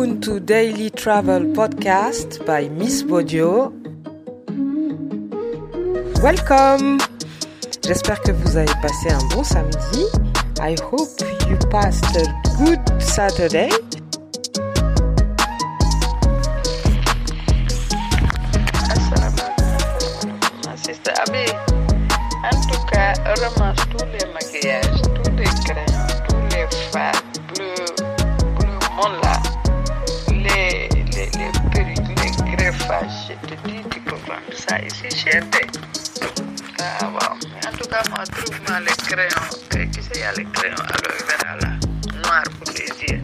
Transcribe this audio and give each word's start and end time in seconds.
Ubuntu 0.00 0.40
Daily 0.40 0.88
Travel 0.88 1.52
Podcast 1.52 2.40
by 2.46 2.70
Miss 2.70 3.02
Bodio. 3.02 3.70
Welcome! 6.22 6.96
J'espère 7.84 8.22
que 8.22 8.32
vous 8.32 8.56
avez 8.56 8.72
passé 8.80 9.10
un 9.10 9.22
bon 9.28 9.44
samedi. 9.44 10.06
I 10.58 10.74
hope 10.90 11.10
you 11.50 11.58
passed 11.68 12.16
a 12.16 12.24
good 12.56 12.80
Saturday. 12.98 13.68
17. 34.78 35.44
Ah, 36.78 37.04
bon. 37.04 37.18
En 37.18 37.72
tout 37.76 37.88
cas, 37.88 38.02
moi, 38.10 38.24
trouve-moi 38.24 38.80
les 38.80 38.96
crayons. 39.08 39.50
Tu 39.70 40.02
sais, 40.02 40.10
il 40.14 40.38
les 40.38 40.50
crayons 40.52 40.76
aloe 40.76 41.60
là, 41.60 41.78
noir 42.22 42.42
pour 42.58 42.72
les 42.72 43.12
yeux. 43.12 43.22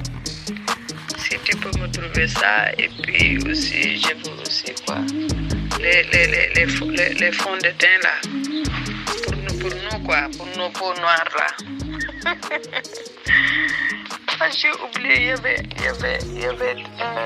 Si 1.16 1.38
tu 1.44 1.56
peux 1.56 1.78
me 1.78 1.86
trouver 1.92 2.26
ça, 2.28 2.72
et 2.76 2.88
puis 3.02 3.38
aussi, 3.48 3.98
je 3.98 4.08
veux 4.08 4.40
aussi 4.42 4.74
quoi. 4.84 4.98
Les, 5.80 6.02
les, 6.12 6.26
les, 6.26 6.48
les, 6.54 7.14
les 7.14 7.32
fonds 7.32 7.56
de 7.56 7.70
teint 7.78 8.00
là, 8.02 8.20
pour 9.24 9.36
nous, 9.36 9.58
pour 9.58 9.70
nous 9.70 10.04
quoi, 10.04 10.28
pour 10.36 10.46
nos 10.56 10.70
peaux 10.70 10.94
noires 11.00 11.28
là. 11.38 11.46
J'ai 14.50 14.70
oublié, 14.72 15.26
y 15.26 15.30
avait, 15.30 15.62
il 15.76 15.82
y 15.82 15.88
avait, 15.88 16.18
il 16.26 16.40
y 16.40 16.46
avait, 16.46 16.76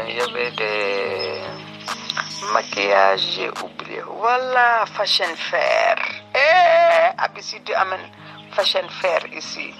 il 0.08 0.16
y 0.16 0.20
avait 0.20 0.50
des 0.52 1.69
maquillages, 2.52 3.20
j'ai 3.34 3.50
oublié. 3.62 4.02
Voilà, 4.06 4.84
Fashion 4.94 5.34
Fair. 5.36 5.96
Eh, 6.34 7.12
Abissi, 7.18 7.60
tu 7.64 7.74
amènes 7.74 8.10
Fashion 8.52 8.88
Fair 9.00 9.26
ici. 9.32 9.74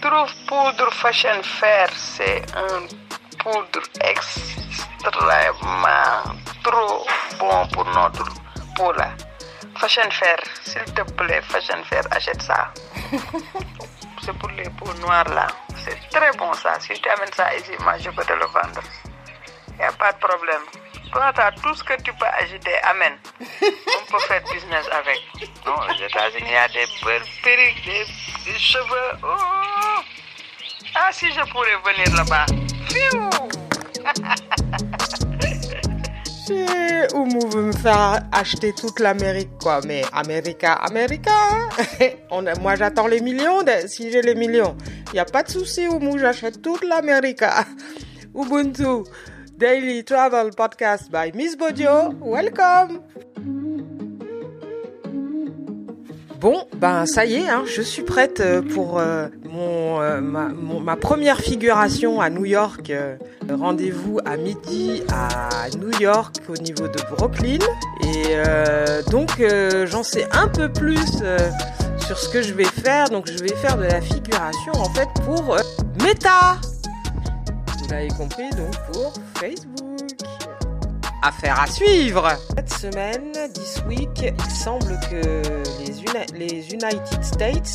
Trouve 0.00 0.32
poudre 0.46 0.92
Fashion 0.92 1.42
Fair, 1.42 1.88
c'est 1.94 2.42
un 2.54 2.86
poudre 3.38 3.82
extrêmement 4.00 4.68
trop 6.62 7.06
bon 7.38 7.66
pour 7.72 7.84
notre 7.86 8.24
peau 8.76 8.92
là. 8.92 9.10
Fashion 9.76 10.10
Fair, 10.10 10.38
s'il 10.62 10.84
te 10.94 11.02
plaît, 11.02 11.42
Fashion 11.42 11.82
Fair, 11.84 12.04
achète 12.10 12.42
ça. 12.42 12.72
c'est 14.24 14.36
pour 14.38 14.50
les 14.50 14.68
peaux 14.70 14.92
noires 15.00 15.28
là. 15.28 15.46
C'est 15.84 15.98
très 16.10 16.32
bon 16.36 16.52
ça. 16.52 16.78
Si 16.80 16.92
tu 17.00 17.08
amènes 17.08 17.32
ça 17.32 17.54
ici, 17.56 17.72
moi 17.82 17.96
je 17.98 18.10
peux 18.10 18.24
te 18.24 18.32
le 18.32 18.46
vendre. 18.46 18.82
Il 19.70 19.76
n'y 19.78 19.84
a 19.84 19.92
pas 19.92 20.12
de 20.12 20.18
problème. 20.18 20.62
Toi, 21.12 21.32
t'as 21.34 21.52
tout 21.52 21.74
ce 21.74 21.82
que 21.84 21.94
tu 22.02 22.12
peux 22.14 22.26
acheter, 22.26 22.74
amène. 22.84 23.14
On 23.40 24.12
peut 24.12 24.18
faire 24.26 24.42
business 24.52 24.86
avec. 24.92 25.18
Non, 25.66 25.72
aux 25.72 25.94
États-Unis, 25.94 26.46
il 26.46 26.52
y 26.52 26.56
a 26.56 26.68
des 26.68 26.86
belles 27.04 27.22
perruques, 27.42 27.84
des, 27.84 28.52
des 28.52 28.58
cheveux. 28.58 29.18
Oh. 29.22 30.02
Ah, 30.94 31.10
si 31.12 31.26
je 31.32 31.40
pourrais 31.50 31.76
venir 31.84 32.14
là-bas. 32.16 32.46
Et 36.50 37.12
Oumou 37.14 37.48
veut 37.50 37.62
me 37.62 37.72
faire 37.72 38.20
acheter 38.32 38.72
toute 38.74 39.00
l'Amérique, 39.00 39.50
quoi. 39.60 39.80
Mais 39.86 40.02
America, 40.12 40.72
America. 40.74 41.30
On 42.30 42.46
a- 42.46 42.54
moi, 42.58 42.74
j'attends 42.76 43.06
les 43.06 43.20
millions. 43.20 43.62
de- 43.62 43.86
si 43.86 44.10
j'ai 44.10 44.22
les 44.22 44.34
millions, 44.34 44.76
il 45.08 45.14
n'y 45.14 45.18
a 45.20 45.24
pas 45.24 45.42
de 45.42 45.50
souci, 45.50 45.86
Oumou. 45.88 46.18
J'achète 46.18 46.60
toute 46.62 46.84
l'Amérique. 46.84 47.42
Ubuntu 48.34 49.04
Daily 49.58 50.04
Travel 50.04 50.52
Podcast 50.54 51.10
by 51.10 51.32
Miss 51.34 51.56
Bodio. 51.56 52.14
Welcome. 52.20 53.00
Bon, 56.38 56.68
ben 56.76 57.06
ça 57.06 57.26
y 57.26 57.34
est, 57.34 57.48
hein, 57.48 57.64
je 57.66 57.82
suis 57.82 58.04
prête 58.04 58.38
euh, 58.38 58.62
pour 58.62 59.00
euh, 59.00 59.26
euh, 59.52 60.20
ma, 60.20 60.94
première 60.94 61.40
figuration 61.40 62.20
à 62.20 62.30
New 62.30 62.44
York. 62.44 62.92
Rendez-vous 63.50 64.20
à 64.24 64.36
midi 64.36 65.02
à 65.12 65.66
New 65.76 65.90
York 66.00 66.36
au 66.48 66.56
niveau 66.62 66.86
de 66.86 67.16
Brooklyn. 67.16 67.58
Et 68.04 69.10
donc 69.10 69.42
j'en 69.86 70.04
sais 70.04 70.28
un 70.30 70.46
peu 70.46 70.70
plus 70.70 71.20
sur 71.98 72.16
ce 72.16 72.28
que 72.28 72.42
je 72.42 72.54
vais 72.54 72.62
faire. 72.62 73.08
Donc 73.10 73.26
je 73.26 73.42
vais 73.42 73.56
faire 73.56 73.76
de 73.76 73.82
la 73.86 74.00
figuration 74.00 74.72
en 74.74 74.88
fait 74.94 75.08
pour 75.24 75.56
Meta. 76.04 76.60
Vous 77.88 77.94
l'avez 77.94 78.08
compris, 78.08 78.50
donc 78.50 78.74
pour 78.92 79.12
Facebook. 79.38 79.76
Affaire 81.22 81.60
à 81.60 81.66
suivre. 81.66 82.28
Cette 82.56 82.72
semaine, 82.72 83.32
this 83.52 83.82
week, 83.88 84.22
il 84.22 84.50
semble 84.50 84.98
que 85.10 85.42
les, 85.80 85.98
Uni- 86.00 86.32
les 86.38 86.72
United 86.72 87.22
States, 87.24 87.72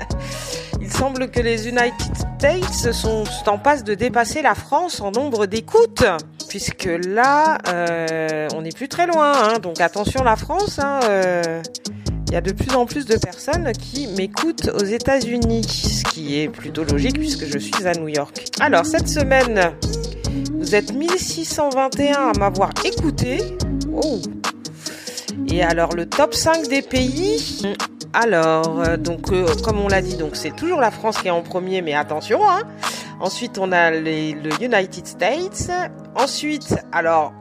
il 0.80 0.90
semble 0.92 1.30
que 1.30 1.40
les 1.40 1.66
United 1.68 2.16
States 2.38 2.92
sont 2.92 3.24
en 3.46 3.58
passe 3.58 3.82
de 3.82 3.94
dépasser 3.94 4.40
la 4.42 4.54
France 4.54 5.00
en 5.00 5.10
nombre 5.10 5.46
d'écoutes, 5.46 6.04
puisque 6.48 6.88
là, 7.06 7.58
euh, 7.68 8.46
on 8.54 8.62
n'est 8.62 8.70
plus 8.72 8.88
très 8.88 9.06
loin. 9.08 9.32
hein. 9.32 9.58
donc 9.58 9.80
attention 9.80 10.22
la 10.22 10.36
France. 10.36 10.78
hein, 10.78 11.00
euh, 11.04 11.62
il 12.30 12.34
y 12.34 12.36
a 12.36 12.40
de 12.40 12.52
plus 12.52 12.76
en 12.76 12.86
plus 12.86 13.06
de 13.06 13.16
personnes 13.16 13.72
qui 13.72 14.06
m'écoutent 14.06 14.70
aux 14.72 14.84
États-Unis, 14.84 15.64
ce 15.64 16.04
qui 16.04 16.38
est 16.38 16.48
plutôt 16.48 16.84
logique 16.84 17.18
puisque 17.18 17.44
je 17.44 17.58
suis 17.58 17.84
à 17.88 17.92
New 17.94 18.06
York. 18.06 18.44
Alors 18.60 18.86
cette 18.86 19.08
semaine, 19.08 19.72
vous 20.54 20.76
êtes 20.76 20.92
1621 20.92 22.14
à 22.14 22.38
m'avoir 22.38 22.70
écouté. 22.84 23.38
Oh. 23.92 24.20
Et 25.48 25.64
alors 25.64 25.92
le 25.92 26.06
top 26.06 26.32
5 26.34 26.68
des 26.68 26.82
pays. 26.82 27.62
Alors 28.12 28.80
euh, 28.80 28.96
donc 28.96 29.32
euh, 29.32 29.46
comme 29.64 29.80
on 29.80 29.88
l'a 29.88 30.00
dit 30.00 30.16
c'est 30.32 30.54
toujours 30.54 30.80
la 30.80 30.92
France 30.92 31.18
qui 31.18 31.26
est 31.26 31.32
en 31.32 31.42
premier 31.42 31.82
mais 31.82 31.94
attention 31.94 32.40
hein. 32.48 32.62
Ensuite 33.18 33.58
on 33.58 33.72
a 33.72 33.90
les, 33.90 34.34
le 34.34 34.50
United 34.62 35.04
States. 35.04 35.68
Ensuite 36.14 36.76
alors 36.92 37.32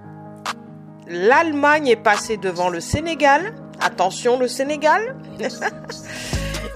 l'Allemagne 1.08 1.90
est 1.90 1.96
passée 1.96 2.38
devant 2.38 2.70
le 2.70 2.80
Sénégal. 2.80 3.54
Attention 3.82 4.38
le 4.40 4.48
Sénégal. 4.48 5.16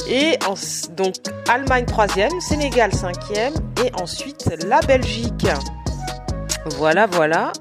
Et 0.09 0.38
donc 0.97 1.14
Allemagne 1.47 1.86
troisième, 1.86 2.41
Sénégal 2.41 2.94
cinquième 2.94 3.53
et 3.86 3.91
ensuite 4.02 4.50
la 4.68 4.81
Belgique. 4.81 5.47
Voilà, 6.78 7.06
voilà. 7.08 7.53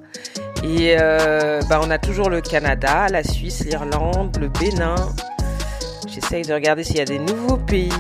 Et 0.65 0.97
euh, 0.99 1.61
bah, 1.69 1.81
on 1.83 1.91
a 1.91 1.99
toujours 1.99 2.31
le 2.31 2.41
Canada, 2.41 3.07
la 3.11 3.23
Suisse, 3.23 3.65
l'Irlande, 3.65 4.37
le 4.41 4.49
Bénin. 4.49 4.95
J'essaye 6.09 6.43
de 6.43 6.53
regarder 6.53 6.85
s'il 6.85 6.97
y 6.97 7.01
a 7.01 7.05
des 7.05 7.19
nouveaux 7.19 7.57
pays. 7.57 7.93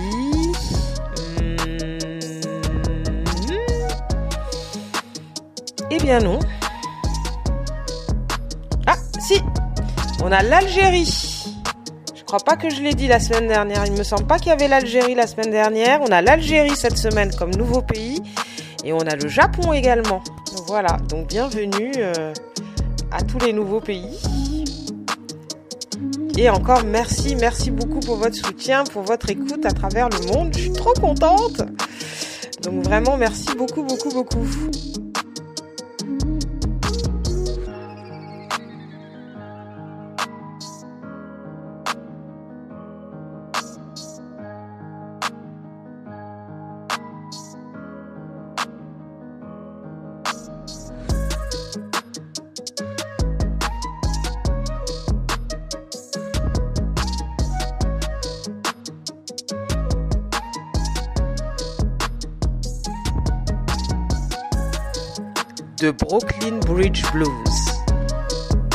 Hmm. 1.40 1.56
Eh 5.90 5.98
bien 5.98 6.20
non. 6.20 6.38
Ah, 8.86 8.96
si. 9.20 9.40
On 10.22 10.30
a 10.30 10.42
l'Algérie. 10.42 11.31
Crois 12.32 12.44
pas 12.44 12.56
que 12.56 12.70
je 12.70 12.80
l'ai 12.80 12.94
dit 12.94 13.08
la 13.08 13.20
semaine 13.20 13.46
dernière. 13.46 13.84
Il 13.84 13.92
me 13.92 14.02
semble 14.02 14.26
pas 14.26 14.38
qu'il 14.38 14.46
y 14.46 14.52
avait 14.52 14.66
l'Algérie 14.66 15.14
la 15.14 15.26
semaine 15.26 15.50
dernière. 15.50 16.00
On 16.00 16.10
a 16.10 16.22
l'Algérie 16.22 16.74
cette 16.74 16.96
semaine 16.96 17.30
comme 17.38 17.54
nouveau 17.54 17.82
pays. 17.82 18.22
Et 18.86 18.94
on 18.94 19.00
a 19.00 19.16
le 19.16 19.28
Japon 19.28 19.74
également. 19.74 20.22
Voilà, 20.66 20.96
donc 21.10 21.26
bienvenue 21.26 21.92
euh, 21.98 22.32
à 23.10 23.20
tous 23.20 23.38
les 23.40 23.52
nouveaux 23.52 23.80
pays. 23.80 24.18
Et 26.38 26.48
encore 26.48 26.84
merci, 26.86 27.36
merci 27.36 27.70
beaucoup 27.70 28.00
pour 28.00 28.16
votre 28.16 28.36
soutien, 28.36 28.84
pour 28.84 29.02
votre 29.02 29.28
écoute 29.28 29.66
à 29.66 29.72
travers 29.72 30.08
le 30.08 30.32
monde. 30.32 30.54
Je 30.54 30.60
suis 30.60 30.72
trop 30.72 30.94
contente. 30.94 31.60
Donc 32.62 32.82
vraiment 32.82 33.18
merci 33.18 33.54
beaucoup, 33.54 33.82
beaucoup, 33.82 34.08
beaucoup. 34.08 34.46
The 65.82 65.92
Brooklyn 65.92 66.60
Bridge 66.60 67.02
Blues. 67.10 67.58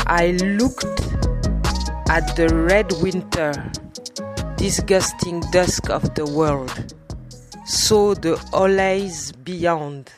I 0.08 0.32
looked 0.60 0.84
at 2.10 2.36
the 2.36 2.50
red 2.50 2.92
winter, 3.02 3.54
disgusting 4.58 5.40
dusk 5.54 5.90
of 5.90 6.16
the 6.16 6.26
world, 6.26 6.94
saw 7.64 8.14
the 8.14 8.36
allays 8.52 9.32
beyond. 9.32 10.12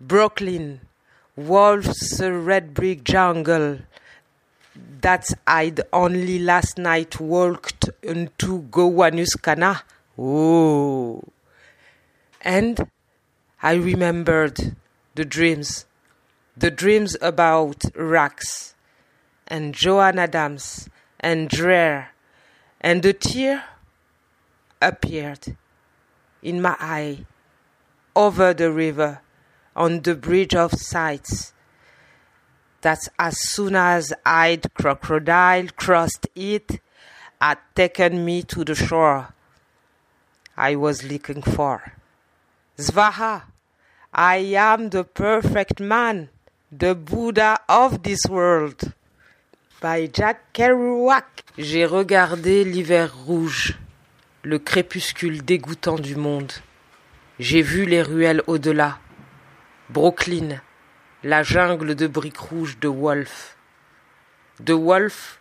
Brooklyn, 0.00 0.80
wolves, 1.36 2.20
a 2.20 2.32
red 2.32 2.74
brick 2.74 3.04
jungle 3.04 3.78
that 5.00 5.30
I'd 5.46 5.82
only 5.92 6.40
last 6.40 6.76
night 6.78 7.20
walked 7.20 7.88
into 8.02 8.62
Gowanuskana. 8.62 9.82
Oh. 10.18 11.22
And 12.42 12.90
I 13.62 13.74
remembered 13.74 14.74
the 15.18 15.24
dreams, 15.24 15.84
the 16.56 16.70
dreams 16.70 17.16
about 17.20 17.82
Rax 17.96 18.76
and 19.48 19.74
Joan 19.74 20.16
Adams 20.16 20.88
and 21.18 21.48
Dreher, 21.50 22.10
and 22.80 23.02
the 23.02 23.12
tear 23.14 23.64
appeared 24.80 25.56
in 26.40 26.62
my 26.62 26.76
eye 26.78 27.26
over 28.14 28.54
the 28.54 28.70
river 28.70 29.20
on 29.74 30.02
the 30.02 30.14
bridge 30.14 30.54
of 30.54 30.72
sights 30.72 31.52
that 32.82 33.00
as 33.18 33.36
soon 33.50 33.74
as 33.74 34.12
I'd 34.24 34.72
crocodile 34.74 35.66
crossed 35.76 36.28
it 36.36 36.80
had 37.40 37.58
taken 37.74 38.24
me 38.24 38.44
to 38.44 38.64
the 38.64 38.76
shore 38.76 39.34
I 40.56 40.76
was 40.76 41.02
looking 41.02 41.42
for. 41.42 41.94
Svaha, 42.76 43.42
I 44.20 44.56
am 44.56 44.90
the 44.90 45.04
perfect 45.04 45.78
man, 45.78 46.28
the 46.72 46.96
Buddha 46.96 47.60
of 47.68 48.02
this 48.02 48.26
world. 48.28 48.92
By 49.80 50.10
Jack 50.12 50.52
Kerouac. 50.52 51.44
J'ai 51.56 51.86
regardé 51.86 52.64
l'hiver 52.64 53.14
rouge, 53.14 53.78
le 54.42 54.58
crépuscule 54.58 55.44
dégoûtant 55.44 56.00
du 56.00 56.16
monde. 56.16 56.50
J'ai 57.38 57.62
vu 57.62 57.84
les 57.86 58.02
ruelles 58.02 58.42
au-delà. 58.48 58.98
Brooklyn, 59.88 60.60
la 61.22 61.44
jungle 61.44 61.94
de 61.94 62.08
briques 62.08 62.38
rouges 62.38 62.76
de 62.80 62.88
Wolf. 62.88 63.56
De 64.58 64.72
Wolf 64.72 65.40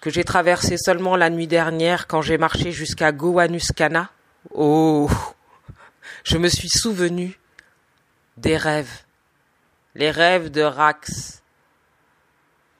que 0.00 0.10
j'ai 0.10 0.24
traversé 0.24 0.76
seulement 0.78 1.14
la 1.14 1.30
nuit 1.30 1.46
dernière 1.46 2.08
quand 2.08 2.22
j'ai 2.22 2.38
marché 2.38 2.72
jusqu'à 2.72 3.12
Gowanuskana. 3.12 4.10
Oh, 4.52 5.08
je 6.24 6.38
me 6.38 6.48
suis 6.48 6.70
souvenu 6.70 7.39
des 8.40 8.56
rêves, 8.56 9.04
les 9.94 10.10
rêves 10.10 10.50
de 10.50 10.62
Rax 10.62 11.42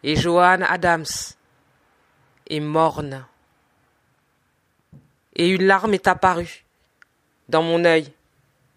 et 0.02 0.16
Joan 0.16 0.62
Adams 0.62 1.04
et 2.46 2.60
Morne. 2.60 3.26
Et 5.36 5.50
une 5.50 5.64
larme 5.64 5.92
est 5.92 6.08
apparue 6.08 6.64
dans 7.50 7.62
mon 7.62 7.84
œil, 7.84 8.10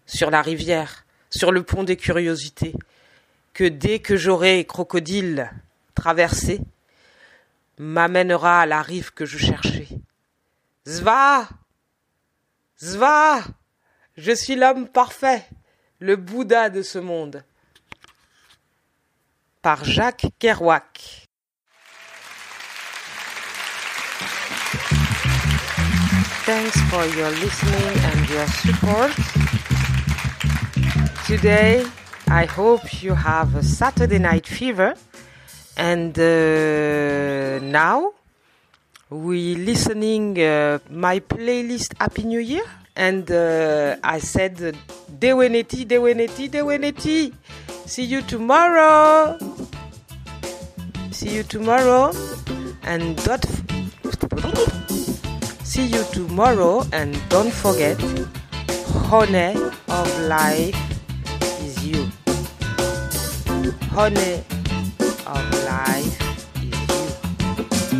sur 0.04 0.30
la 0.30 0.42
rivière, 0.42 1.06
sur 1.30 1.52
le 1.52 1.62
pont 1.62 1.84
des 1.84 1.96
curiosités, 1.96 2.74
que 3.54 3.64
dès 3.64 4.00
que 4.00 4.16
j'aurai 4.16 4.66
crocodile 4.66 5.50
traversé, 5.94 6.60
m'amènera 7.78 8.60
à 8.60 8.66
la 8.66 8.82
rive 8.82 9.12
que 9.12 9.24
je 9.24 9.38
cherchais. 9.38 9.88
Zva! 10.86 11.48
Zva! 12.78 13.42
Je 14.16 14.32
suis 14.32 14.54
l'homme 14.54 14.86
parfait, 14.86 15.48
le 16.00 16.16
Bouddha 16.16 16.70
de 16.70 16.82
ce 16.82 16.98
monde. 16.98 17.42
Par 19.62 19.84
Jacques 19.84 20.26
Kerouac. 20.38 21.26
Thanks 26.44 26.76
for 26.90 27.06
your 27.16 27.30
listening 27.30 27.96
and 28.04 28.28
your 28.28 28.46
support. 28.48 29.12
Today, 31.26 31.82
I 32.28 32.44
hope 32.44 33.02
you 33.02 33.14
have 33.14 33.56
a 33.56 33.62
Saturday 33.62 34.18
night 34.18 34.46
fever. 34.46 34.94
And 35.78 36.18
uh, 36.18 37.60
now, 37.60 38.12
we 39.08 39.54
listening 39.54 40.38
uh, 40.38 40.80
my 40.90 41.20
playlist 41.20 41.94
Happy 41.98 42.24
New 42.24 42.40
Year. 42.40 42.64
And 42.96 43.30
uh, 43.30 43.96
I 44.04 44.18
said, 44.20 44.56
Deweneti, 45.18 45.84
Deweneti, 45.86 46.48
Deweneti. 46.48 47.32
See 47.86 48.04
you 48.04 48.22
tomorrow. 48.22 49.36
See 51.10 51.30
you 51.34 51.42
tomorrow. 51.42 52.12
And 52.84 53.16
don't. 53.24 53.44
See 55.64 55.86
you 55.86 56.04
tomorrow. 56.12 56.84
And 56.92 57.18
don't 57.28 57.52
forget, 57.52 57.98
honey 59.10 59.54
of 59.88 60.20
life 60.28 60.76
is 61.62 61.84
you. 61.84 62.08
Honey 63.90 64.44
of 65.26 65.64
life 65.64 66.20
is 66.62 66.80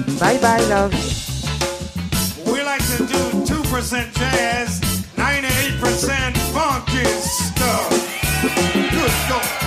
you. 0.08 0.18
Bye 0.20 0.38
bye, 0.38 0.60
love. 0.68 0.92
We 2.46 2.62
like 2.62 2.84
to 2.96 2.98
do 2.98 3.20
2% 3.44 4.14
jazz, 4.14 4.80
98% 5.24 6.36
funky 6.52 7.02
stuff. 7.22 7.88
Good 8.92 9.10
God. 9.26 9.63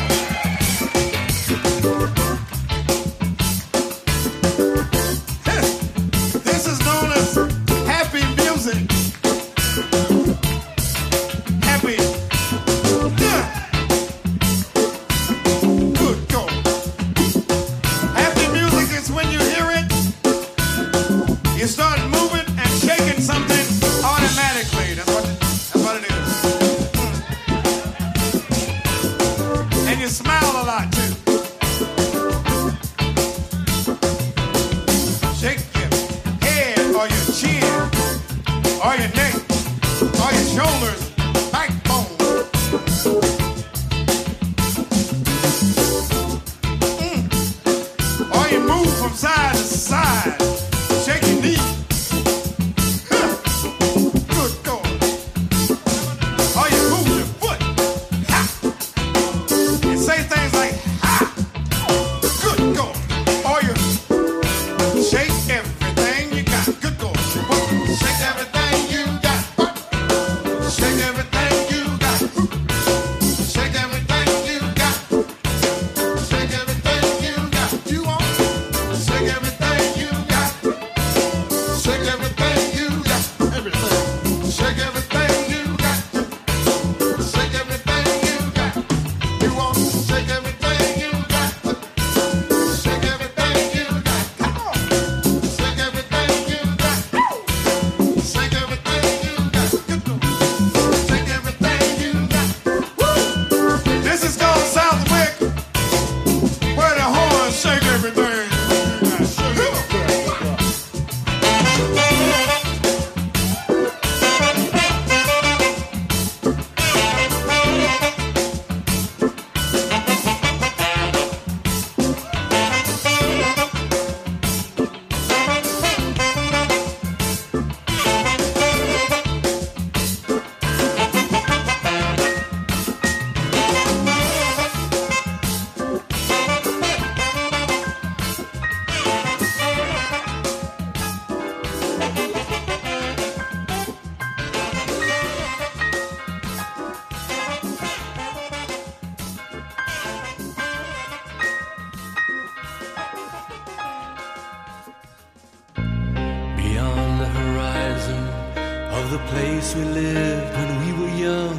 When 160.56 160.70
we 160.82 160.90
were 161.00 161.14
young. 161.16 161.58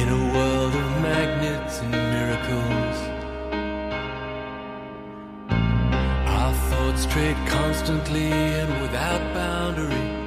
In 0.00 0.08
a 0.08 0.22
world 0.34 0.74
of 0.74 0.88
magnets 1.02 1.80
and 1.80 1.90
miracles. 1.90 2.96
Our 6.38 6.54
thoughts 6.68 7.02
strayed 7.02 7.36
constantly 7.46 8.28
and 8.60 8.70
without 8.82 9.22
boundary. 9.34 10.26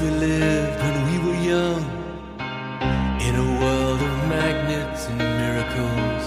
We 0.00 0.10
lived 0.10 0.80
when 0.80 0.96
we 1.08 1.16
were 1.26 1.40
young. 1.42 1.82
In 3.20 3.34
a 3.34 3.48
world 3.60 4.00
of 4.00 4.28
magnets 4.28 5.06
and 5.08 5.18
miracles. 5.18 6.24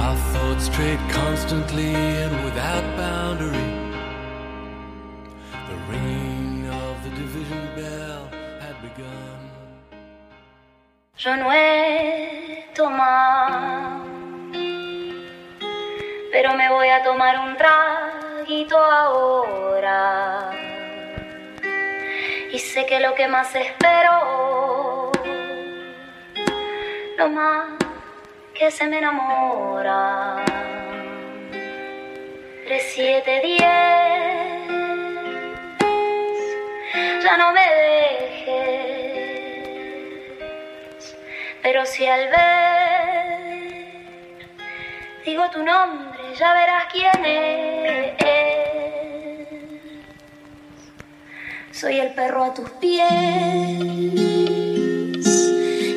Our 0.00 0.16
thoughts 0.32 0.64
strayed 0.64 0.98
constantly 1.10 1.94
and 1.94 2.44
without 2.44 2.84
boundary. 2.96 3.70
The 5.70 5.76
ringing 5.88 6.66
of 6.68 6.94
the 7.04 7.10
division 7.10 7.62
bell 7.76 8.28
had 8.60 8.76
begun. 8.82 9.40
Tomado, 12.74 14.02
pero 16.32 16.56
me 16.56 16.68
voy 16.68 16.88
a 16.88 17.04
tomar 17.04 17.36
un 17.36 17.56
traguito 18.44 18.76
ahora. 18.76 20.50
Y 22.52 22.58
sé 22.58 22.84
que 22.86 23.00
lo 23.00 23.14
que 23.14 23.26
más 23.26 23.54
espero, 23.54 25.10
lo 27.16 27.28
más 27.30 27.78
que 28.54 28.70
se 28.70 28.86
me 28.86 28.98
enamora. 28.98 30.44
Tres, 32.66 32.92
siete, 32.94 33.40
diez, 33.42 33.60
ya 37.22 37.36
no 37.36 37.52
me 37.52 37.60
dejes 37.60 38.94
pero 41.62 41.86
si 41.86 42.06
al 42.06 42.28
ver 42.28 43.54
digo 45.24 45.48
tu 45.50 45.62
nombre, 45.62 46.13
ya 46.38 46.52
verás 46.52 46.84
quién 46.92 47.24
es. 47.24 48.14
Soy 51.70 51.98
el 52.00 52.14
perro 52.14 52.44
a 52.44 52.54
tus 52.54 52.70
pies 52.70 53.04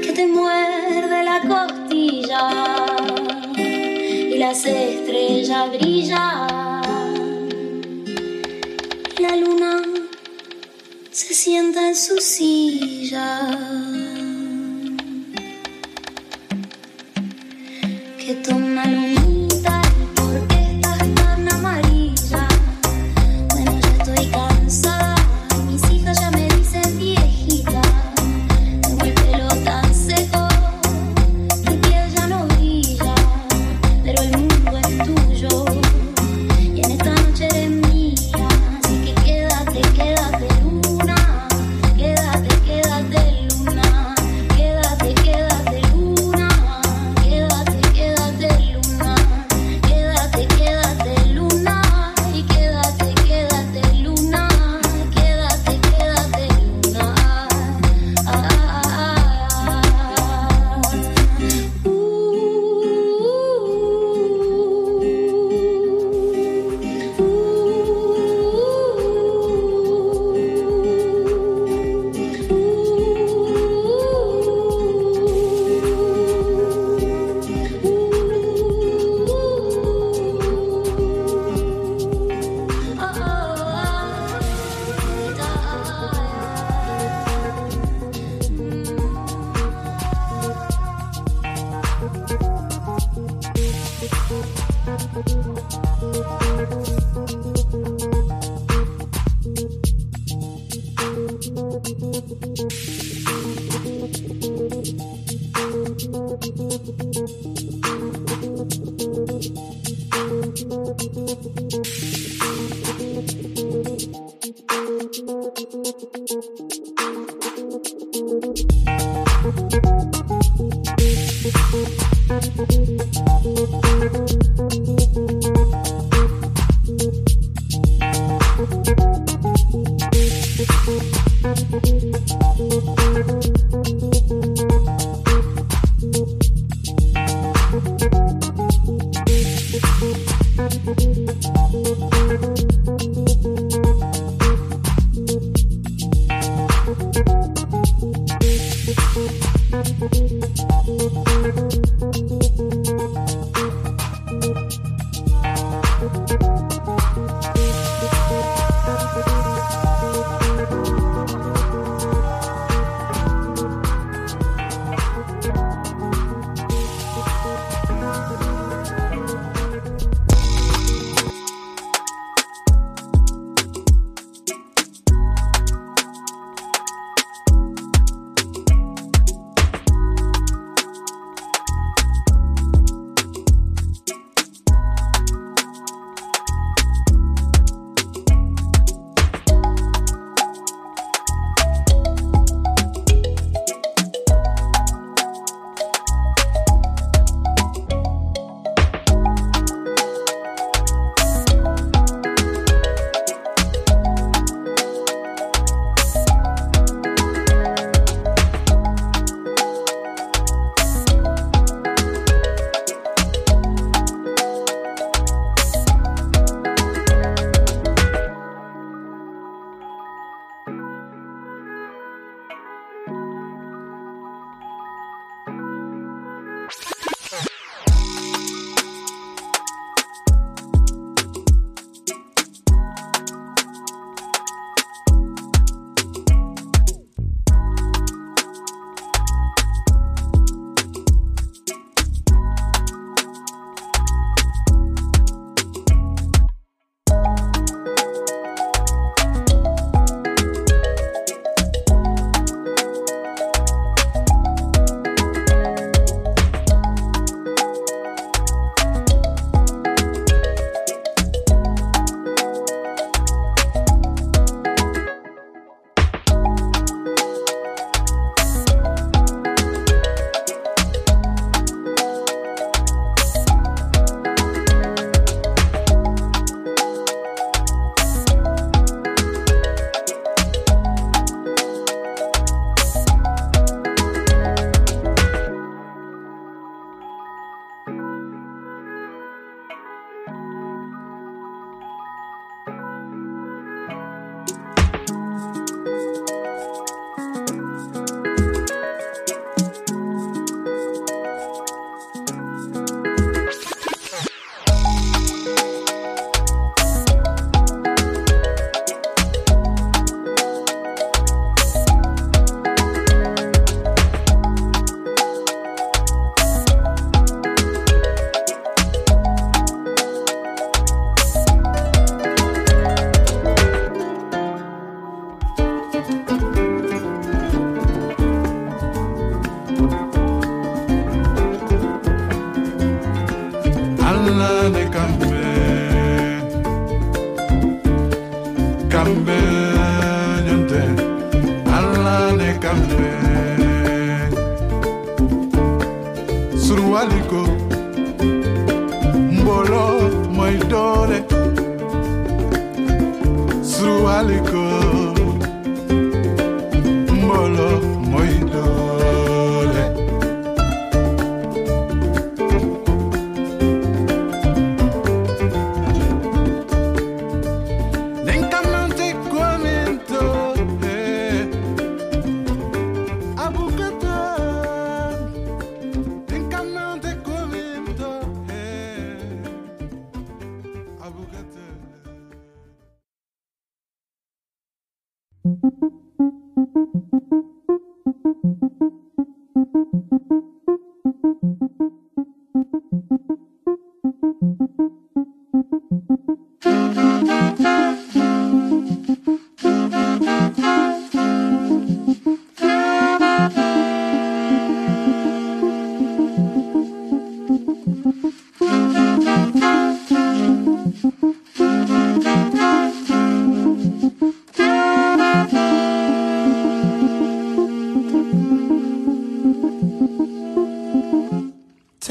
que 0.04 0.12
te 0.14 0.28
muerde 0.28 1.24
la 1.24 1.42
costilla 1.42 2.50
y 3.56 4.38
las 4.38 4.66
estrellas 4.66 5.70
brillan. 5.72 7.48
Y 9.18 9.22
la 9.22 9.36
luna 9.38 9.82
se 11.12 11.34
sienta 11.34 11.88
en 11.88 11.96
su 11.96 12.18
silla. 12.18 13.87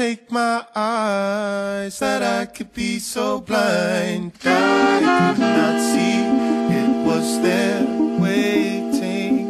Take 0.07 0.31
my 0.31 0.63
eyes 0.73 1.99
that 1.99 2.23
I 2.23 2.45
could 2.45 2.73
be 2.73 2.97
so 2.97 3.41
blind. 3.41 4.31
I 4.45 5.33
could 5.35 5.41
not 5.41 5.81
see 5.91 6.21
it 6.79 7.05
was 7.05 7.41
there 7.41 7.85
waiting. 8.17 9.47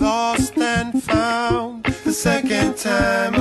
Lost 0.00 0.56
and 0.56 1.02
found 1.02 1.84
the 2.04 2.12
second 2.14 2.78
time 2.78 3.34